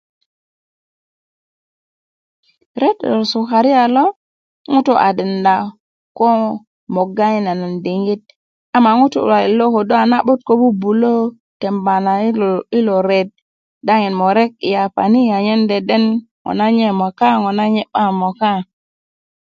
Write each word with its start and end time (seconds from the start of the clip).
ret 2.81 2.97
lo 3.11 3.19
sukariya 3.31 3.83
lo 3.95 4.05
ŋutu' 4.71 5.01
a 5.07 5.09
denda 5.17 5.55
ko 6.17 6.27
mogga 6.95 7.25
yi 7.33 7.39
nanan 7.45 7.73
diŋit 7.85 8.23
ama 8.75 8.91
ŋutu 8.99 9.17
luwalet 9.27 9.55
lo 9.59 9.65
ködö 9.73 9.95
ana'but 10.03 10.39
ko 10.47 10.53
bubulö 10.61 11.13
temba 11.59 11.95
na 12.05 12.13
yilo 12.73 12.97
ret 13.09 13.29
daŋin 13.87 14.13
murek 14.21 14.51
yi 14.63 14.69
yapa 14.75 15.03
ni 15.11 15.21
anyen 15.37 15.61
deden 15.71 16.03
ŋona 16.43 16.65
nye 16.77 16.87
moka 17.01 17.27
ŋona 17.43 17.63
nye 17.73 17.83
'ba 17.87 18.03
moka 18.21 18.51